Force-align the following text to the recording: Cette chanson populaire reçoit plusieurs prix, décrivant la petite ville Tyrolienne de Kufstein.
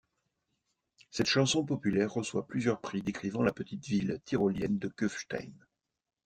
Cette 1.11 1.27
chanson 1.27 1.63
populaire 1.63 2.11
reçoit 2.11 2.47
plusieurs 2.47 2.81
prix, 2.81 3.03
décrivant 3.03 3.43
la 3.43 3.51
petite 3.51 3.85
ville 3.85 4.19
Tyrolienne 4.25 4.79
de 4.79 4.87
Kufstein. 4.87 5.51